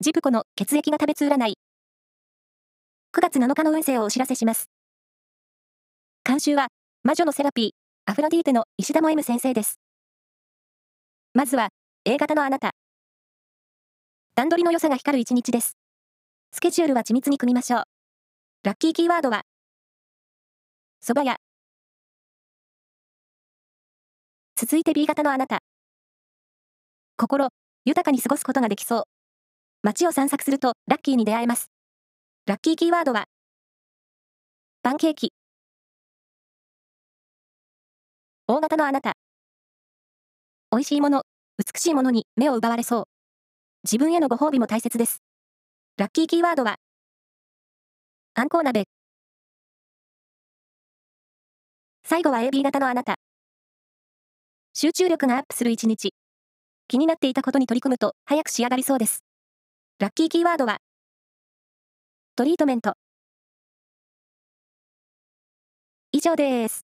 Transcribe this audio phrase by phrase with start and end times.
[0.00, 1.54] ジプコの血液が食べつ占い。
[3.12, 4.70] 9月7日の運勢をお知らせします。
[6.24, 6.68] 監修は、
[7.02, 7.70] 魔女のセラピー、
[8.06, 9.80] アフロディーテの石田も M 先生です。
[11.34, 11.70] まずは、
[12.04, 12.70] A 型のあなた。
[14.36, 15.76] 段取りの良さが光る一日です。
[16.52, 17.82] スケジュールは緻密に組みましょう。
[18.62, 19.42] ラッキーキーワードは、
[21.02, 21.38] 蕎麦屋。
[24.54, 25.58] 続いて B 型のあなた。
[27.16, 27.48] 心、
[27.84, 29.17] 豊かに過ごすことができそう。
[29.82, 31.70] 街を散策するとラッキーに出会えます。
[32.46, 33.26] ラッキーキーワードは、
[34.82, 35.32] パンケーキ。
[38.48, 39.12] 大型のあなた。
[40.72, 41.22] 美味しいもの、
[41.58, 43.04] 美しいものに目を奪われそう。
[43.84, 45.22] 自分へのご褒美も大切です。
[45.96, 46.76] ラッキーキーワードは、
[48.34, 48.84] あんこう鍋。
[52.02, 53.14] 最後は AB 型のあなた。
[54.74, 56.14] 集中力がアップする一日。
[56.88, 59.27] 気になっていたことに取り組むと早く仕上がりそうです。
[60.00, 60.78] ラッキーキーワードは、
[62.36, 62.94] トリートメント。
[66.12, 66.87] 以上です。